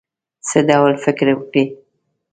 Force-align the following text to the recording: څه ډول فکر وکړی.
څه 0.47 0.59
ډول 0.69 0.93
فکر 1.03 1.27
وکړی. 1.37 1.65